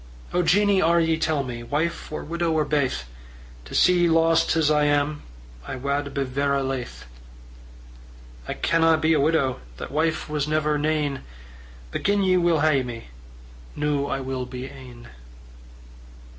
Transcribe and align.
"O 0.33 0.41
Jeannie, 0.41 0.81
are 0.81 0.99
ye, 0.99 1.15
tell 1.15 1.43
me, 1.43 1.61
Wife 1.61 2.11
or 2.11 2.23
widow 2.23 2.53
or 2.53 2.65
baith? 2.65 3.03
To 3.65 3.75
see 3.75 3.99
ye 3.99 4.09
lost 4.09 4.55
as 4.55 4.71
I 4.71 4.85
am, 4.85 5.21
I 5.67 5.75
wad 5.75 6.11
be 6.11 6.23
verra 6.23 6.63
laith," 6.63 7.05
"I 8.47 8.55
canna 8.55 8.97
be 8.97 9.13
a 9.13 9.19
widow 9.19 9.59
That 9.77 9.91
wife 9.91 10.27
was 10.27 10.47
never 10.47 10.79
nane; 10.79 11.21
But 11.91 12.01
gin 12.01 12.23
ye 12.23 12.37
will 12.37 12.61
hae 12.61 12.81
me, 12.81 13.09
Noo 13.75 14.07
I 14.07 14.21
will 14.21 14.47
be 14.47 14.65
ane." 14.65 15.07